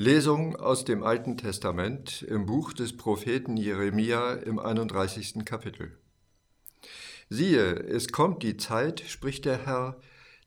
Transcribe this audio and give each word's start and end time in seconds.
Lesung 0.00 0.54
aus 0.54 0.84
dem 0.84 1.02
Alten 1.02 1.36
Testament 1.36 2.22
im 2.22 2.46
Buch 2.46 2.72
des 2.72 2.96
Propheten 2.96 3.56
Jeremia 3.56 4.34
im 4.34 4.60
31. 4.60 5.44
Kapitel. 5.44 5.98
Siehe, 7.28 7.74
es 7.74 8.12
kommt 8.12 8.44
die 8.44 8.56
Zeit, 8.56 9.00
spricht 9.00 9.44
der 9.44 9.66
Herr, 9.66 10.00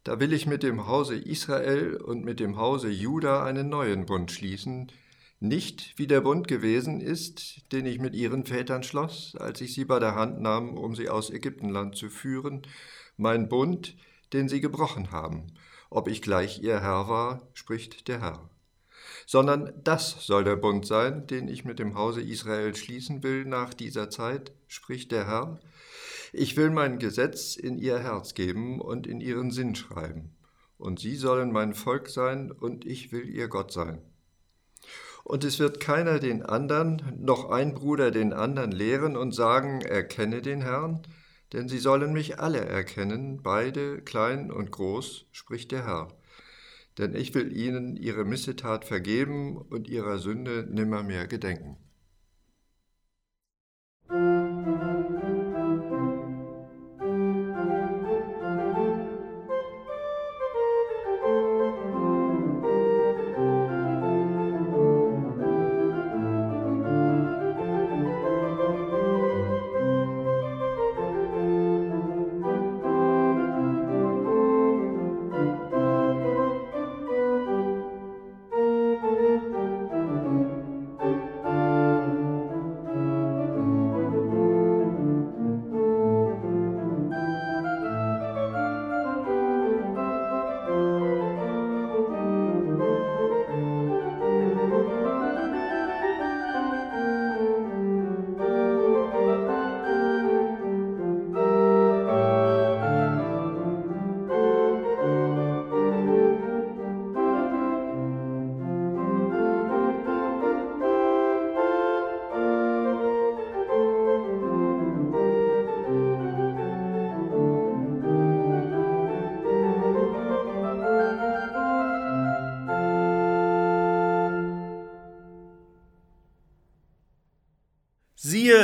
da 0.06 0.22
will 0.22 0.32
ich 0.32 0.46
mit 0.46 0.64
dem 0.64 0.88
Hause 0.88 1.18
Israel 1.18 1.98
und 1.98 2.24
mit 2.24 2.40
dem 2.40 2.56
Hause 2.56 2.88
Juda 2.88 3.44
einen 3.44 3.68
neuen 3.68 4.06
Bund 4.06 4.32
schließen, 4.32 4.90
nicht 5.42 5.96
wie 5.98 6.08
der 6.08 6.22
Bund 6.22 6.48
gewesen 6.48 7.02
ist, 7.02 7.74
den 7.74 7.86
ich 7.86 8.00
mit 8.00 8.16
ihren 8.16 8.46
Vätern 8.46 8.84
schloss, 8.84 9.36
als 9.38 9.60
ich 9.60 9.74
sie 9.74 9.84
bei 9.84 10.00
der 10.00 10.16
Hand 10.16 10.40
nahm, 10.40 10.78
um 10.78 10.96
sie 10.96 11.10
aus 11.10 11.30
Ägyptenland 11.30 11.98
zu 11.98 12.08
führen, 12.08 12.62
mein 13.18 13.50
Bund, 13.50 13.98
den 14.32 14.48
sie 14.48 14.62
gebrochen 14.62 15.12
haben, 15.12 15.48
ob 15.90 16.08
ich 16.08 16.22
gleich 16.22 16.64
ihr 16.64 16.80
Herr 16.80 17.10
war, 17.10 17.50
spricht 17.54 18.08
der 18.08 18.22
Herr 18.22 18.51
sondern 19.32 19.72
das 19.82 20.26
soll 20.26 20.44
der 20.44 20.58
Bund 20.58 20.86
sein, 20.86 21.26
den 21.26 21.48
ich 21.48 21.64
mit 21.64 21.80
dem 21.80 21.96
Hause 21.96 22.20
Israel 22.20 22.76
schließen 22.76 23.24
will 23.24 23.46
nach 23.46 23.74
dieser 23.74 24.10
Zeit, 24.10 24.52
spricht 24.68 25.14
der 25.14 25.26
Herr. 25.26 25.62
Ich 26.34 26.58
will 26.58 26.70
mein 26.70 27.00
Gesetz 27.00 27.56
in 27.56 27.78
ihr 27.78 27.98
Herz 27.98 28.34
geben 28.34 28.82
und 28.82 29.08
in 29.08 29.22
ihren 29.22 29.50
Sinn 29.50 29.74
schreiben, 29.74 30.36
und 30.78 31.00
sie 31.00 31.16
sollen 31.16 31.54
mein 31.54 31.76
Volk 31.76 32.10
sein, 32.10 32.52
und 32.52 32.86
ich 32.86 33.14
will 33.14 33.30
ihr 33.30 33.48
Gott 33.48 33.72
sein. 33.72 34.02
Und 35.24 35.46
es 35.46 35.60
wird 35.60 35.80
keiner 35.80 36.20
den 36.20 36.44
andern, 36.44 37.16
noch 37.18 37.50
ein 37.52 37.74
Bruder 37.74 38.12
den 38.12 38.34
andern 38.34 38.74
lehren 38.74 39.16
und 39.16 39.34
sagen, 39.34 39.80
erkenne 39.80 40.42
den 40.42 40.62
Herrn, 40.62 41.04
denn 41.54 41.70
sie 41.70 41.80
sollen 41.80 42.12
mich 42.12 42.42
alle 42.42 42.66
erkennen, 42.66 43.42
beide, 43.42 44.02
klein 44.02 44.52
und 44.52 44.72
groß, 44.72 45.28
spricht 45.32 45.72
der 45.72 45.86
Herr 45.86 46.21
denn 46.98 47.16
ich 47.16 47.34
will 47.34 47.56
ihnen 47.56 47.96
ihre 47.96 48.26
Missetat 48.26 48.86
vergeben 48.86 49.58
und 49.58 49.88
ihrer 49.88 50.18
Sünde 50.18 50.68
nimmermehr 50.70 51.28
gedenken. 51.28 51.78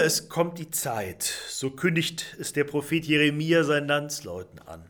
Es 0.08 0.30
kommt 0.30 0.58
die 0.58 0.72
Zeit, 0.72 1.24
so 1.50 1.70
kündigt 1.70 2.38
es 2.40 2.54
der 2.54 2.64
Prophet 2.64 3.04
Jeremia 3.04 3.66
seinen 3.66 3.90
Landsleuten 3.90 4.60
an. 4.60 4.90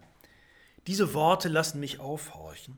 Diese 0.86 1.16
Worte 1.16 1.50
lassen 1.50 1.80
mich 1.80 2.00
aufhorchen. 2.00 2.78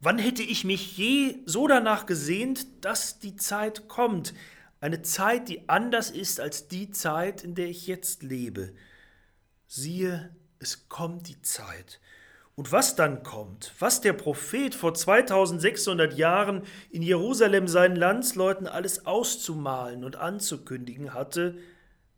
Wann 0.00 0.18
hätte 0.18 0.42
ich 0.42 0.64
mich 0.64 0.98
je 0.98 1.36
so 1.46 1.68
danach 1.68 2.06
gesehnt, 2.06 2.66
dass 2.84 3.20
die 3.20 3.36
Zeit 3.36 3.86
kommt, 3.86 4.34
eine 4.80 5.02
Zeit, 5.02 5.48
die 5.48 5.68
anders 5.68 6.10
ist 6.10 6.40
als 6.40 6.66
die 6.66 6.90
Zeit, 6.90 7.44
in 7.44 7.54
der 7.54 7.68
ich 7.68 7.86
jetzt 7.86 8.24
lebe. 8.24 8.74
Siehe, 9.68 10.34
es 10.58 10.88
kommt 10.88 11.28
die 11.28 11.40
Zeit, 11.42 12.00
und 12.56 12.70
was 12.70 12.94
dann 12.94 13.22
kommt, 13.22 13.72
was 13.80 14.00
der 14.00 14.12
Prophet 14.12 14.74
vor 14.74 14.94
2600 14.94 16.16
Jahren 16.16 16.62
in 16.90 17.02
Jerusalem 17.02 17.66
seinen 17.66 17.96
Landsleuten 17.96 18.68
alles 18.68 19.06
auszumalen 19.06 20.04
und 20.04 20.16
anzukündigen 20.16 21.14
hatte, 21.14 21.58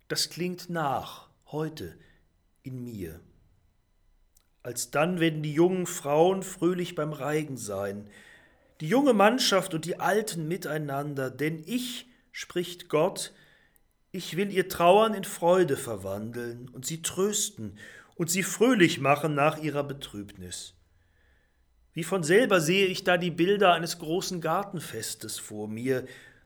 das 0.09 0.29
klingt 0.29 0.69
nach, 0.69 1.29
heute, 1.47 1.97
in 2.63 2.85
mir. 2.85 3.21
Alsdann 4.63 5.21
werden 5.21 5.43
die 5.43 5.55
jungen 5.55 5.87
Frauen 5.87 6.43
fröhlich 6.43 6.95
beim 6.95 7.13
Reigen 7.13 7.57
sein, 7.57 8.11
die 8.81 8.89
junge 8.89 9.15
Mannschaft 9.15 9.73
und 9.73 9.85
die 9.87 10.01
Alten 10.01 10.49
miteinander, 10.49 11.31
denn 11.31 11.63
ich, 11.65 12.09
spricht 12.31 12.91
Gott, 12.91 13.33
ich 14.13 14.37
will 14.37 14.53
ihr 14.53 14.69
Trauern 14.69 15.15
in 15.15 15.25
Freude 15.25 15.77
verwandeln 15.77 16.69
und 16.69 16.85
sie 16.85 17.01
trösten 17.01 17.79
und 18.17 18.31
sie 18.31 18.43
fröhlich 18.43 19.01
machen 19.01 19.35
nach 19.35 19.59
ihrer 19.59 19.85
Betrübnis. 19.85 20.75
Wie 21.93 22.05
von 22.05 22.23
selber 22.23 22.61
sehe 22.61 22.87
ich 22.87 23.05
da 23.05 23.17
die 23.17 23.31
Bilder 23.31 23.73
eines 23.73 23.99
großen 23.99 24.41
Gartenfestes 24.41 25.39
vor 25.39 25.69
mir, 25.69 26.05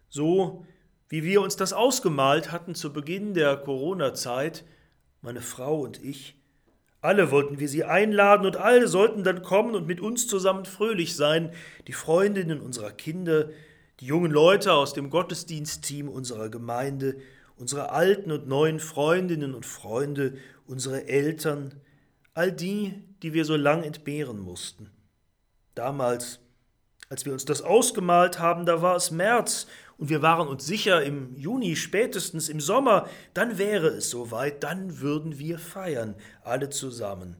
so 0.08 0.66
wie 1.08 1.24
wir 1.24 1.40
uns 1.42 1.56
das 1.56 1.72
ausgemalt 1.72 2.52
hatten 2.52 2.74
zu 2.74 2.92
Beginn 2.92 3.34
der 3.34 3.56
Corona-Zeit, 3.56 4.64
meine 5.22 5.40
Frau 5.40 5.80
und 5.80 6.02
ich. 6.04 6.36
Alle 7.00 7.30
wollten 7.30 7.58
wir 7.58 7.68
sie 7.68 7.84
einladen 7.84 8.46
und 8.46 8.58
alle 8.58 8.86
sollten 8.86 9.24
dann 9.24 9.42
kommen 9.42 9.74
und 9.74 9.86
mit 9.86 10.00
uns 10.00 10.28
zusammen 10.28 10.66
fröhlich 10.66 11.16
sein, 11.16 11.52
die 11.86 11.94
Freundinnen 11.94 12.60
unserer 12.60 12.92
Kinder, 12.92 13.48
die 14.00 14.06
jungen 14.06 14.30
Leute 14.30 14.72
aus 14.72 14.92
dem 14.92 15.10
Gottesdienstteam 15.10 16.08
unserer 16.08 16.48
Gemeinde, 16.48 17.16
unsere 17.60 17.90
alten 17.90 18.32
und 18.32 18.48
neuen 18.48 18.80
Freundinnen 18.80 19.54
und 19.54 19.66
Freunde 19.66 20.38
unsere 20.66 21.08
Eltern, 21.08 21.74
all 22.32 22.50
die, 22.50 23.04
die 23.22 23.34
wir 23.34 23.44
so 23.44 23.54
lang 23.54 23.82
entbehren 23.82 24.40
mussten. 24.40 24.90
Damals, 25.74 26.40
als 27.10 27.26
wir 27.26 27.34
uns 27.34 27.44
das 27.44 27.60
ausgemalt 27.60 28.38
haben, 28.38 28.64
da 28.64 28.80
war 28.80 28.96
es 28.96 29.10
März 29.10 29.66
und 29.98 30.08
wir 30.08 30.22
waren 30.22 30.48
uns 30.48 30.66
sicher, 30.66 31.02
im 31.02 31.36
Juni, 31.36 31.76
spätestens 31.76 32.48
im 32.48 32.60
Sommer, 32.60 33.06
dann 33.34 33.58
wäre 33.58 33.88
es 33.88 34.08
soweit, 34.08 34.62
dann 34.62 35.00
würden 35.00 35.38
wir 35.38 35.58
feiern, 35.58 36.14
alle 36.42 36.70
zusammen. 36.70 37.36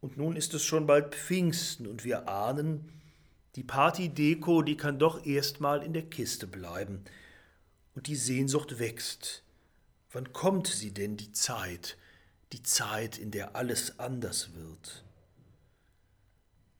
Und 0.00 0.16
nun 0.16 0.34
ist 0.34 0.52
es 0.52 0.64
schon 0.64 0.86
bald 0.86 1.14
Pfingsten 1.14 1.86
und 1.86 2.04
wir 2.04 2.28
ahnen, 2.28 2.90
die 3.54 3.62
Partydeko, 3.62 4.62
die 4.62 4.76
kann 4.76 4.98
doch 4.98 5.24
erstmal 5.24 5.84
in 5.84 5.92
der 5.92 6.06
Kiste 6.06 6.48
bleiben. 6.48 7.04
Und 7.94 8.06
die 8.06 8.16
Sehnsucht 8.16 8.78
wächst. 8.78 9.42
Wann 10.10 10.32
kommt 10.32 10.66
sie 10.66 10.92
denn, 10.92 11.16
die 11.16 11.32
Zeit, 11.32 11.96
die 12.52 12.62
Zeit, 12.62 13.18
in 13.18 13.30
der 13.30 13.56
alles 13.56 13.98
anders 13.98 14.54
wird. 14.54 15.04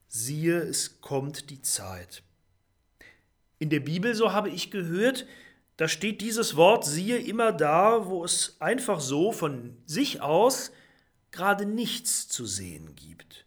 Siehe, 0.09 0.59
es 0.59 1.01
kommt 1.01 1.51
die 1.51 1.63
Zeit. 1.63 2.23
In 3.59 3.71
der 3.71 3.81
Bibel, 3.81 4.15
so 4.15 4.33
habe 4.33 4.51
ich 4.51 4.71
gehört, 4.71 5.27
da 5.79 5.89
steht 5.89 6.21
dieses 6.21 6.57
Wort 6.57 6.85
siehe 6.85 7.19
immer 7.19 7.53
da, 7.53 8.07
wo 8.07 8.25
es 8.25 8.57
einfach 8.61 9.01
so 9.01 9.33
von 9.33 9.77
sich 9.87 10.21
aus 10.21 10.71
gerade 11.31 11.65
nichts 11.65 12.29
zu 12.29 12.45
sehen 12.45 12.95
gibt. 12.95 13.47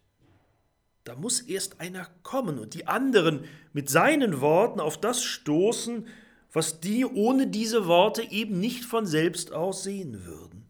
Da 1.04 1.14
muss 1.14 1.40
erst 1.40 1.80
einer 1.80 2.08
kommen 2.24 2.58
und 2.58 2.74
die 2.74 2.88
anderen 2.88 3.44
mit 3.72 3.88
seinen 3.88 4.40
Worten 4.40 4.80
auf 4.80 5.00
das 5.00 5.22
stoßen, 5.22 6.08
was 6.56 6.80
die 6.80 7.04
ohne 7.04 7.48
diese 7.48 7.86
Worte 7.86 8.22
eben 8.22 8.58
nicht 8.60 8.86
von 8.86 9.04
selbst 9.04 9.52
aus 9.52 9.82
sehen 9.82 10.24
würden. 10.24 10.66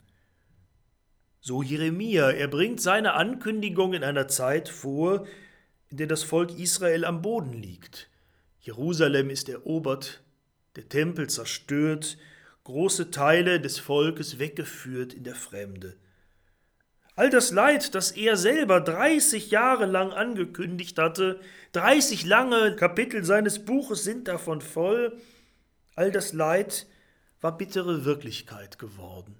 So 1.41 1.63
Jeremia, 1.63 2.33
er 2.33 2.49
bringt 2.49 2.81
seine 2.81 3.13
Ankündigung 3.13 3.93
in 3.93 4.03
einer 4.03 4.27
Zeit 4.27 4.69
vor, 4.69 5.29
in 5.87 5.99
der 5.99 6.09
das 6.09 6.25
Volk 6.25 6.59
Israel 6.59 7.05
am 7.05 7.23
Boden 7.23 7.53
liegt. 7.53 8.11
Jerusalem 8.59 9.31
ist 9.31 9.49
erobert, 9.49 10.25
der 10.75 10.89
Tempel 10.89 11.31
zerstört, 11.31 12.19
große 12.65 13.13
Teile 13.13 13.61
des 13.61 13.79
Volkes 13.79 14.41
weggeführt 14.41 15.15
in 15.15 15.23
der 15.23 15.37
Fremde. 15.37 15.95
All 17.15 17.31
das 17.31 17.53
Leid, 17.53 17.95
das 17.95 18.11
er 18.11 18.37
selber 18.37 18.81
30 18.81 19.53
Jahre 19.53 19.87
lang 19.87 20.11
angekündigt 20.11 20.99
hatte, 20.99 21.39
30 21.75 22.27
lange 22.27 22.75
Kapitel 22.75 23.25
seines 23.25 23.65
Buches 23.65 24.03
sind 24.03 24.27
davon 24.27 24.61
voll, 24.61 25.17
all 25.97 26.13
das 26.13 26.33
Leid 26.33 26.87
war 27.41 27.57
bittere 27.57 28.05
Wirklichkeit 28.05 28.79
geworden. 28.79 29.37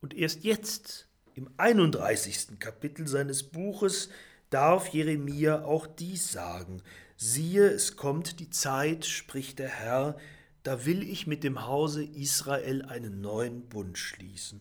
Und 0.00 0.14
erst 0.14 0.44
jetzt, 0.44 1.08
im 1.34 1.50
31. 1.58 2.58
Kapitel 2.58 3.06
seines 3.06 3.42
Buches, 3.42 4.08
darf 4.48 4.88
Jeremia 4.88 5.64
auch 5.64 5.86
dies 5.86 6.32
sagen. 6.32 6.82
Siehe, 7.16 7.68
es 7.68 7.96
kommt 7.96 8.40
die 8.40 8.50
Zeit, 8.50 9.04
spricht 9.04 9.58
der 9.58 9.68
Herr, 9.68 10.16
da 10.62 10.84
will 10.86 11.02
ich 11.02 11.26
mit 11.26 11.44
dem 11.44 11.66
Hause 11.66 12.04
Israel 12.04 12.82
einen 12.82 13.20
neuen 13.20 13.68
Bund 13.68 13.98
schließen. 13.98 14.60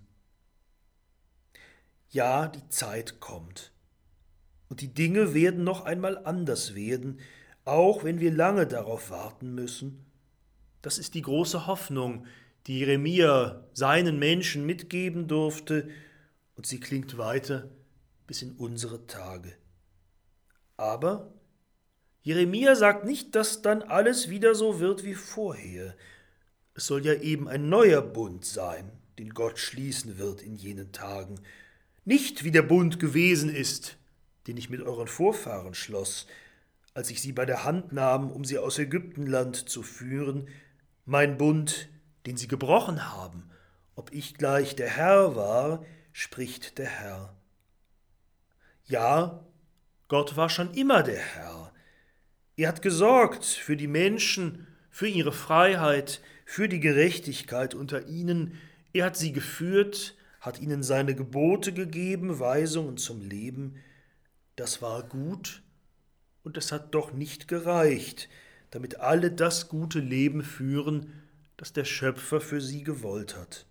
Ja, 2.09 2.47
die 2.47 2.67
Zeit 2.69 3.19
kommt. 3.19 3.71
Und 4.69 4.81
die 4.81 4.93
Dinge 4.93 5.33
werden 5.33 5.63
noch 5.63 5.85
einmal 5.85 6.17
anders 6.25 6.75
werden, 6.75 7.19
auch 7.65 8.03
wenn 8.03 8.19
wir 8.19 8.31
lange 8.31 8.65
darauf 8.65 9.09
warten 9.09 9.53
müssen. 9.53 10.08
Das 10.81 10.97
ist 10.97 11.13
die 11.13 11.21
große 11.21 11.67
Hoffnung, 11.67 12.25
die 12.67 12.79
Jeremia 12.79 13.63
seinen 13.73 14.19
Menschen 14.19 14.65
mitgeben 14.65 15.27
durfte, 15.27 15.89
und 16.55 16.65
sie 16.65 16.79
klingt 16.79 17.17
weiter 17.17 17.69
bis 18.27 18.41
in 18.41 18.51
unsere 18.51 19.07
Tage. 19.07 19.55
Aber 20.75 21.33
Jeremia 22.21 22.75
sagt 22.75 23.05
nicht, 23.05 23.33
dass 23.33 23.61
dann 23.61 23.81
alles 23.81 24.29
wieder 24.29 24.53
so 24.55 24.79
wird 24.79 25.05
wie 25.05 25.15
vorher. 25.15 25.95
Es 26.73 26.85
soll 26.85 27.05
ja 27.05 27.13
eben 27.13 27.47
ein 27.47 27.69
neuer 27.69 28.01
Bund 28.01 28.45
sein, 28.45 28.91
den 29.17 29.33
Gott 29.33 29.57
schließen 29.57 30.17
wird 30.17 30.41
in 30.41 30.55
jenen 30.55 30.91
Tagen, 30.91 31.39
nicht 32.05 32.43
wie 32.43 32.51
der 32.51 32.61
Bund 32.61 32.99
gewesen 32.99 33.49
ist, 33.49 33.97
den 34.47 34.57
ich 34.57 34.69
mit 34.69 34.81
euren 34.81 35.07
Vorfahren 35.07 35.73
schloss, 35.73 36.27
als 36.93 37.09
ich 37.09 37.21
sie 37.21 37.31
bei 37.31 37.45
der 37.45 37.63
Hand 37.63 37.93
nahm, 37.93 38.31
um 38.31 38.43
sie 38.43 38.57
aus 38.57 38.79
Ägyptenland 38.79 39.69
zu 39.69 39.83
führen, 39.83 40.47
mein 41.09 41.37
Bund, 41.37 41.89
den 42.27 42.37
sie 42.37 42.47
gebrochen 42.47 43.11
haben, 43.11 43.49
ob 43.95 44.13
ich 44.13 44.35
gleich 44.35 44.75
der 44.75 44.89
Herr 44.89 45.35
war, 45.35 45.83
spricht 46.11 46.77
der 46.77 46.85
Herr. 46.85 47.35
Ja, 48.85 49.43
Gott 50.07 50.37
war 50.37 50.49
schon 50.49 50.71
immer 50.75 51.01
der 51.01 51.17
Herr. 51.17 51.73
Er 52.57 52.67
hat 52.67 52.83
gesorgt 52.83 53.43
für 53.43 53.75
die 53.75 53.87
Menschen, 53.87 54.67
für 54.91 55.07
ihre 55.07 55.31
Freiheit, 55.31 56.21
für 56.45 56.69
die 56.69 56.79
Gerechtigkeit 56.79 57.73
unter 57.73 58.07
ihnen. 58.07 58.59
Er 58.93 59.05
hat 59.05 59.17
sie 59.17 59.33
geführt, 59.33 60.15
hat 60.39 60.59
ihnen 60.59 60.83
seine 60.83 61.15
Gebote 61.15 61.73
gegeben, 61.73 62.39
Weisungen 62.39 62.97
zum 62.97 63.21
Leben. 63.21 63.77
Das 64.55 64.83
war 64.83 65.01
gut, 65.03 65.63
und 66.43 66.55
es 66.55 66.71
hat 66.71 66.93
doch 66.93 67.13
nicht 67.13 67.47
gereicht, 67.47 68.29
damit 68.71 68.99
alle 68.99 69.31
das 69.31 69.69
gute 69.69 69.99
Leben 69.99 70.43
führen, 70.43 71.13
das 71.57 71.73
der 71.73 71.85
Schöpfer 71.85 72.41
für 72.41 72.61
sie 72.61 72.83
gewollt 72.83 73.35
hat. 73.35 73.65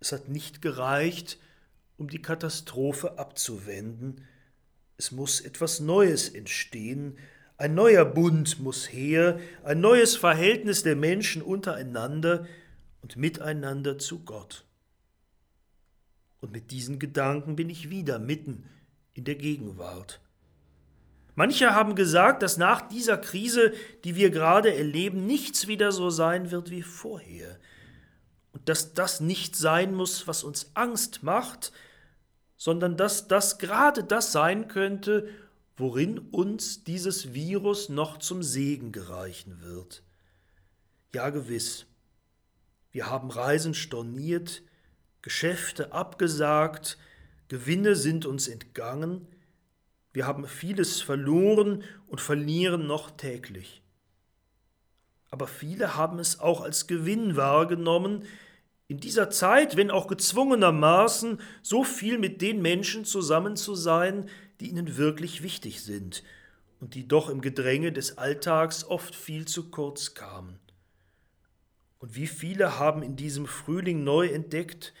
Es 0.00 0.12
hat 0.12 0.28
nicht 0.28 0.62
gereicht, 0.62 1.38
um 1.96 2.08
die 2.08 2.22
Katastrophe 2.22 3.18
abzuwenden. 3.18 4.24
Es 4.96 5.10
muss 5.10 5.40
etwas 5.40 5.80
Neues 5.80 6.28
entstehen, 6.28 7.18
ein 7.56 7.74
neuer 7.74 8.04
Bund 8.04 8.60
muss 8.60 8.92
her, 8.92 9.40
ein 9.64 9.80
neues 9.80 10.14
Verhältnis 10.14 10.84
der 10.84 10.94
Menschen 10.94 11.42
untereinander 11.42 12.46
und 13.02 13.16
miteinander 13.16 13.98
zu 13.98 14.20
Gott. 14.20 14.64
Und 16.40 16.52
mit 16.52 16.70
diesen 16.70 17.00
Gedanken 17.00 17.56
bin 17.56 17.68
ich 17.68 17.90
wieder 17.90 18.20
mitten 18.20 18.64
in 19.12 19.24
der 19.24 19.34
Gegenwart. 19.34 20.20
Manche 21.38 21.72
haben 21.72 21.94
gesagt, 21.94 22.42
dass 22.42 22.56
nach 22.56 22.88
dieser 22.88 23.16
Krise, 23.16 23.72
die 24.02 24.16
wir 24.16 24.30
gerade 24.30 24.74
erleben, 24.74 25.24
nichts 25.24 25.68
wieder 25.68 25.92
so 25.92 26.10
sein 26.10 26.50
wird 26.50 26.68
wie 26.68 26.82
vorher. 26.82 27.60
Und 28.50 28.68
dass 28.68 28.92
das 28.92 29.20
nicht 29.20 29.54
sein 29.54 29.94
muss, 29.94 30.26
was 30.26 30.42
uns 30.42 30.72
Angst 30.74 31.22
macht, 31.22 31.70
sondern 32.56 32.96
dass 32.96 33.28
das 33.28 33.58
gerade 33.58 34.02
das 34.02 34.32
sein 34.32 34.66
könnte, 34.66 35.28
worin 35.76 36.18
uns 36.18 36.82
dieses 36.82 37.32
Virus 37.34 37.88
noch 37.88 38.18
zum 38.18 38.42
Segen 38.42 38.90
gereichen 38.90 39.60
wird. 39.62 40.02
Ja 41.14 41.30
gewiss, 41.30 41.86
wir 42.90 43.08
haben 43.08 43.30
Reisen 43.30 43.74
storniert, 43.74 44.62
Geschäfte 45.22 45.92
abgesagt, 45.92 46.98
Gewinne 47.46 47.94
sind 47.94 48.26
uns 48.26 48.48
entgangen, 48.48 49.28
wir 50.12 50.26
haben 50.26 50.46
vieles 50.46 51.00
verloren 51.00 51.84
und 52.06 52.20
verlieren 52.20 52.86
noch 52.86 53.10
täglich. 53.10 53.82
Aber 55.30 55.46
viele 55.46 55.96
haben 55.96 56.18
es 56.18 56.40
auch 56.40 56.62
als 56.62 56.86
Gewinn 56.86 57.36
wahrgenommen, 57.36 58.24
in 58.90 59.00
dieser 59.00 59.28
Zeit, 59.28 59.76
wenn 59.76 59.90
auch 59.90 60.06
gezwungenermaßen, 60.06 61.40
so 61.62 61.84
viel 61.84 62.18
mit 62.18 62.40
den 62.40 62.62
Menschen 62.62 63.04
zusammen 63.04 63.54
zu 63.54 63.74
sein, 63.74 64.30
die 64.60 64.70
ihnen 64.70 64.96
wirklich 64.96 65.42
wichtig 65.42 65.82
sind 65.82 66.24
und 66.80 66.94
die 66.94 67.06
doch 67.06 67.28
im 67.28 67.42
Gedränge 67.42 67.92
des 67.92 68.16
Alltags 68.16 68.84
oft 68.84 69.14
viel 69.14 69.46
zu 69.46 69.70
kurz 69.70 70.14
kamen. 70.14 70.58
Und 71.98 72.14
wie 72.14 72.26
viele 72.26 72.78
haben 72.78 73.02
in 73.02 73.16
diesem 73.16 73.46
Frühling 73.46 74.04
neu 74.04 74.28
entdeckt, 74.28 74.94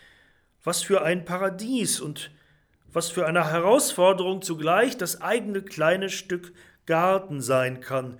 was 0.62 0.82
für 0.82 1.02
ein 1.02 1.24
Paradies 1.24 1.98
und 2.00 2.30
was 2.98 3.12
für 3.12 3.26
eine 3.26 3.52
Herausforderung 3.52 4.42
zugleich 4.42 4.96
das 4.96 5.22
eigene 5.22 5.62
kleine 5.62 6.08
Stück 6.08 6.52
Garten 6.84 7.40
sein 7.40 7.78
kann 7.78 8.18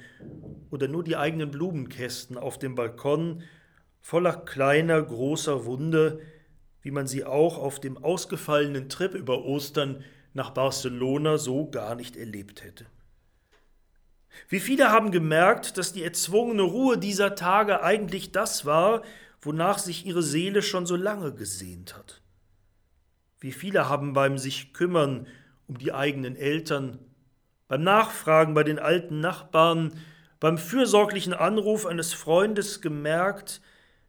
oder 0.71 0.87
nur 0.87 1.03
die 1.03 1.17
eigenen 1.17 1.51
Blumenkästen 1.51 2.39
auf 2.39 2.61
dem 2.61 2.77
Balkon 2.77 3.43
voller 4.01 4.35
kleiner, 4.35 5.03
großer 5.03 5.65
Wunder, 5.65 6.21
wie 6.81 6.93
man 6.93 7.09
sie 7.09 7.25
auch 7.25 7.59
auf 7.59 7.81
dem 7.81 7.99
ausgefallenen 7.99 8.89
Trip 8.89 9.15
über 9.15 9.45
Ostern 9.45 10.05
nach 10.33 10.51
Barcelona 10.51 11.39
so 11.39 11.69
gar 11.69 11.97
nicht 11.97 12.17
erlebt 12.17 12.63
hätte. 12.63 12.87
Wie 14.49 14.61
viele 14.61 14.93
haben 14.93 15.11
gemerkt, 15.11 15.77
dass 15.77 15.93
die 15.93 16.05
erzwungene 16.05 16.63
Ruhe 16.63 16.99
dieser 16.99 17.35
Tage 17.35 17.83
eigentlich 17.83 18.31
das 18.31 18.65
war, 18.65 19.03
wonach 19.41 19.79
sich 19.79 20.07
ihre 20.07 20.23
Seele 20.23 20.63
schon 20.63 20.87
so 20.87 20.95
lange 20.95 21.35
gesehnt 21.35 21.97
hat. 21.97 22.23
Wie 23.41 23.53
viele 23.53 23.89
haben 23.89 24.13
beim 24.13 24.39
sich 24.39 24.73
kümmern 24.73 25.27
um 25.67 25.79
die 25.79 25.93
eigenen 25.93 26.35
Eltern, 26.35 26.99
beim 27.69 27.83
Nachfragen 27.83 28.55
bei 28.55 28.65
den 28.65 28.79
alten 28.79 29.21
Nachbarn, 29.21 29.93
beim 30.41 30.59
fürsorglichen 30.59 31.35
Anruf 31.35 31.87
eines 31.87 32.13
Freundes 32.15 32.81
gemerkt, 32.81 33.61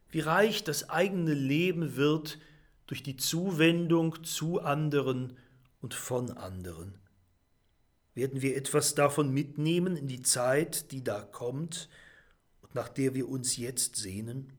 wie 0.08 0.20
reich 0.20 0.64
das 0.64 0.90
eigene 0.90 1.34
Leben 1.34 1.96
wird 1.96 2.38
durch 2.86 3.02
die 3.02 3.16
Zuwendung 3.16 4.24
zu 4.24 4.60
anderen 4.60 5.36
und 5.80 5.94
von 5.94 6.30
anderen. 6.32 6.98
Werden 8.14 8.42
wir 8.42 8.56
etwas 8.56 8.94
davon 8.94 9.32
mitnehmen 9.32 9.96
in 9.96 10.08
die 10.08 10.22
Zeit, 10.22 10.90
die 10.90 11.04
da 11.04 11.20
kommt 11.20 11.88
und 12.60 12.74
nach 12.74 12.88
der 12.88 13.14
wir 13.14 13.28
uns 13.28 13.56
jetzt 13.56 13.96
sehnen? 13.96 14.52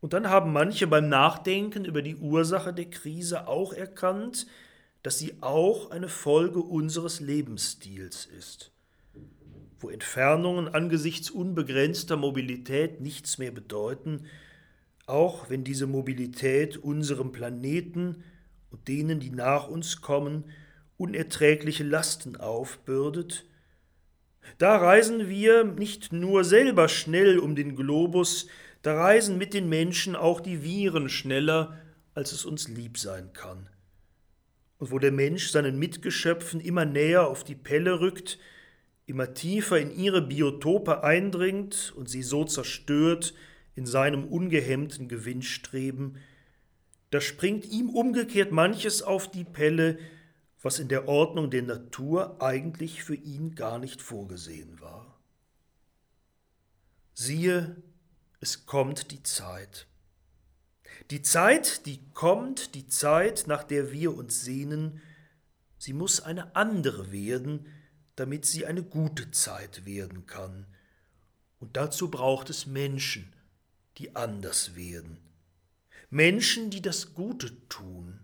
Und 0.00 0.14
dann 0.14 0.30
haben 0.30 0.52
manche 0.52 0.86
beim 0.86 1.08
Nachdenken 1.08 1.84
über 1.84 2.02
die 2.02 2.16
Ursache 2.16 2.72
der 2.72 2.88
Krise 2.88 3.46
auch 3.46 3.72
erkannt, 3.72 4.46
dass 5.02 5.18
sie 5.18 5.34
auch 5.40 5.90
eine 5.90 6.08
Folge 6.08 6.60
unseres 6.60 7.20
Lebensstils 7.20 8.26
ist, 8.26 8.72
wo 9.78 9.90
Entfernungen 9.90 10.68
angesichts 10.68 11.30
unbegrenzter 11.30 12.16
Mobilität 12.16 13.00
nichts 13.00 13.38
mehr 13.38 13.50
bedeuten, 13.50 14.26
auch 15.06 15.50
wenn 15.50 15.64
diese 15.64 15.86
Mobilität 15.86 16.76
unserem 16.76 17.32
Planeten 17.32 18.22
und 18.70 18.88
denen, 18.88 19.20
die 19.20 19.30
nach 19.30 19.68
uns 19.68 20.00
kommen, 20.00 20.44
unerträgliche 20.96 21.84
Lasten 21.84 22.36
aufbürdet, 22.36 23.46
da 24.58 24.76
reisen 24.76 25.28
wir 25.28 25.64
nicht 25.64 26.12
nur 26.12 26.44
selber 26.44 26.88
schnell 26.88 27.38
um 27.38 27.54
den 27.54 27.76
Globus, 27.76 28.46
da 28.82 28.94
reisen 28.94 29.38
mit 29.38 29.54
den 29.54 29.68
Menschen 29.68 30.16
auch 30.16 30.40
die 30.40 30.62
Viren 30.62 31.08
schneller, 31.08 31.78
als 32.14 32.32
es 32.32 32.44
uns 32.44 32.68
lieb 32.68 32.98
sein 32.98 33.32
kann. 33.32 33.68
Und 34.78 34.90
wo 34.90 34.98
der 34.98 35.12
Mensch 35.12 35.50
seinen 35.50 35.78
Mitgeschöpfen 35.78 36.60
immer 36.60 36.84
näher 36.84 37.26
auf 37.26 37.44
die 37.44 37.54
Pelle 37.54 38.00
rückt, 38.00 38.38
immer 39.06 39.34
tiefer 39.34 39.78
in 39.78 39.90
ihre 39.90 40.22
Biotope 40.22 41.04
eindringt 41.04 41.92
und 41.96 42.08
sie 42.08 42.22
so 42.22 42.44
zerstört 42.44 43.34
in 43.74 43.84
seinem 43.84 44.24
ungehemmten 44.24 45.08
Gewinnstreben, 45.08 46.18
da 47.10 47.20
springt 47.20 47.66
ihm 47.66 47.90
umgekehrt 47.90 48.52
manches 48.52 49.02
auf 49.02 49.30
die 49.30 49.44
Pelle, 49.44 49.98
was 50.62 50.78
in 50.78 50.88
der 50.88 51.08
Ordnung 51.08 51.50
der 51.50 51.62
Natur 51.62 52.40
eigentlich 52.40 53.02
für 53.02 53.14
ihn 53.14 53.54
gar 53.54 53.78
nicht 53.78 54.00
vorgesehen 54.00 54.80
war. 54.80 55.18
Siehe, 57.14 57.82
es 58.40 58.64
kommt 58.66 59.10
die 59.10 59.22
Zeit. 59.22 59.86
Die 61.10 61.22
Zeit, 61.22 61.86
die 61.86 62.00
kommt, 62.12 62.74
die 62.74 62.86
Zeit, 62.86 63.44
nach 63.46 63.64
der 63.64 63.92
wir 63.92 64.16
uns 64.16 64.42
sehnen, 64.42 65.00
sie 65.76 65.92
muss 65.92 66.20
eine 66.20 66.56
andere 66.56 67.12
werden, 67.12 67.66
damit 68.16 68.46
sie 68.46 68.66
eine 68.66 68.82
gute 68.82 69.30
Zeit 69.30 69.84
werden 69.84 70.26
kann. 70.26 70.66
Und 71.58 71.76
dazu 71.76 72.10
braucht 72.10 72.48
es 72.48 72.66
Menschen, 72.66 73.34
die 73.98 74.16
anders 74.16 74.74
werden. 74.74 75.18
Menschen, 76.08 76.70
die 76.70 76.82
das 76.82 77.14
Gute 77.14 77.68
tun, 77.68 78.20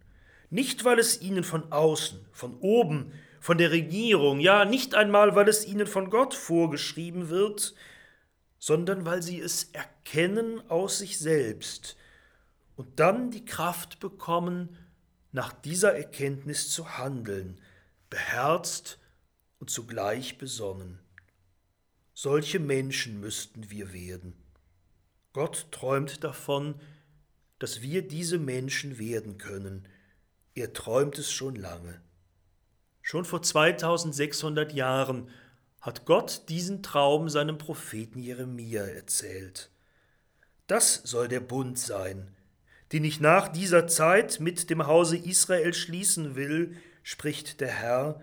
nicht 0.49 0.85
weil 0.85 0.99
es 0.99 1.21
ihnen 1.21 1.45
von 1.45 1.73
außen, 1.73 2.25
von 2.33 2.57
oben, 2.59 3.13
von 3.41 3.59
der 3.59 3.71
Regierung, 3.71 4.41
ja 4.41 4.65
nicht 4.65 4.95
einmal 4.95 5.35
weil 5.35 5.49
es 5.49 5.67
ihnen 5.67 5.87
von 5.87 6.09
Gott 6.11 6.35
vorgeschrieben 6.35 7.29
wird, 7.29 7.75
sondern 8.59 9.05
weil 9.05 9.23
sie 9.23 9.41
es 9.41 9.65
erkennen 9.73 10.69
aus 10.71 10.99
sich 10.99 11.19
selbst 11.19 11.97
und 12.77 13.01
dann 13.01 13.31
die 13.31 13.45
Kraft 13.45 14.01
bekommen, 14.01 14.77
nach 15.33 15.53
dieser 15.53 15.95
Erkenntnis 15.95 16.71
zu 16.71 16.99
handeln, 16.99 17.61
beherzt 18.09 18.99
und 19.59 19.71
zugleich 19.71 20.39
besonnen. 20.39 20.99
Solche 22.15 22.59
Menschen 22.59 23.21
müssten 23.21 23.71
wir 23.71 23.93
werden. 23.93 24.35
Gott 25.35 25.69
träumt 25.71 26.25
davon, 26.25 26.81
dass 27.59 27.83
wir 27.83 28.07
diese 28.07 28.39
Menschen 28.39 28.99
werden 28.99 29.37
können. 29.37 29.87
Er 30.55 30.73
träumt 30.73 31.19
es 31.19 31.31
schon 31.31 31.57
lange. 31.57 32.01
Schon 33.03 33.27
vor 33.27 33.43
2600 33.43 34.73
Jahren 34.73 35.29
hat 35.87 36.05
Gott 36.05 36.43
diesen 36.49 36.83
Traum 36.83 37.29
seinem 37.29 37.59
Propheten 37.59 38.19
Jeremia 38.19 38.83
erzählt. 38.83 39.71
Das 40.67 40.95
soll 41.05 41.29
der 41.29 41.39
Bund 41.39 41.79
sein, 41.79 42.27
den 42.93 43.05
ich 43.05 43.21
nach 43.21 43.47
dieser 43.47 43.87
Zeit 43.87 44.41
mit 44.41 44.69
dem 44.69 44.89
Hause 44.89 45.17
Israel 45.17 45.73
schließen 45.73 46.35
will, 46.35 46.77
spricht 47.05 47.61
der 47.61 47.69
Herr, 47.69 48.21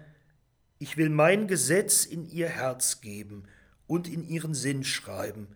ich 0.78 0.98
will 0.98 1.08
mein 1.08 1.48
Gesetz 1.48 2.04
in 2.04 2.30
ihr 2.30 2.50
Herz 2.50 3.00
geben 3.00 3.46
und 3.88 4.10
in 4.10 4.28
ihren 4.28 4.54
Sinn 4.54 4.84
schreiben, 4.84 5.48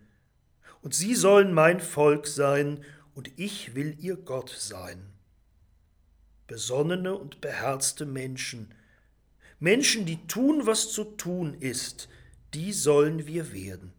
und 0.80 0.94
sie 0.94 1.14
sollen 1.14 1.52
mein 1.52 1.78
Volk 1.78 2.26
sein, 2.26 2.84
und 3.14 3.30
ich 3.36 3.74
will 3.74 3.96
ihr 3.98 4.16
Gott 4.16 4.54
sein. 4.58 5.12
Besonnene 6.46 7.14
und 7.14 7.42
beherzte 7.42 8.06
Menschen, 8.06 8.72
Menschen, 9.60 10.06
die 10.06 10.24
tun, 10.26 10.66
was 10.66 10.92
zu 10.92 11.04
tun 11.04 11.54
ist, 11.54 12.08
die 12.54 12.72
sollen 12.72 13.26
wir 13.26 13.52
werden. 13.52 13.92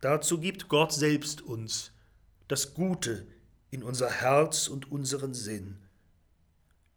Dazu 0.00 0.38
gibt 0.38 0.68
Gott 0.68 0.92
selbst 0.92 1.42
uns 1.42 1.92
das 2.46 2.72
Gute 2.74 3.26
in 3.70 3.82
unser 3.82 4.10
Herz 4.10 4.68
und 4.68 4.90
unseren 4.90 5.34
Sinn. 5.34 5.76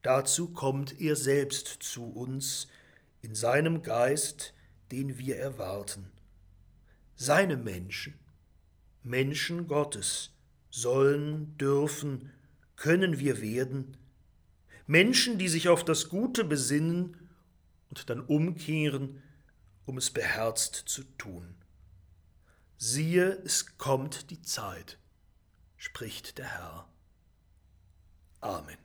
Dazu 0.03 0.49
kommt 0.49 1.01
er 1.01 1.15
selbst 1.15 1.67
zu 1.81 2.03
uns 2.05 2.67
in 3.21 3.35
seinem 3.35 3.81
Geist, 3.81 4.53
den 4.91 5.17
wir 5.17 5.37
erwarten. 5.37 6.11
Seine 7.15 7.57
Menschen, 7.57 8.13
Menschen 9.03 9.67
Gottes, 9.67 10.31
sollen, 10.69 11.57
dürfen, 11.57 12.31
können 12.75 13.19
wir 13.19 13.41
werden, 13.41 13.97
Menschen, 14.87 15.37
die 15.37 15.47
sich 15.47 15.69
auf 15.69 15.83
das 15.83 16.09
Gute 16.09 16.43
besinnen 16.43 17.20
und 17.91 18.09
dann 18.09 18.21
umkehren, 18.21 19.21
um 19.85 19.97
es 19.97 20.09
beherzt 20.09 20.75
zu 20.75 21.03
tun. 21.17 21.55
Siehe, 22.77 23.33
es 23.43 23.77
kommt 23.77 24.31
die 24.31 24.41
Zeit, 24.41 24.97
spricht 25.77 26.37
der 26.37 26.47
Herr. 26.47 26.87
Amen. 28.39 28.77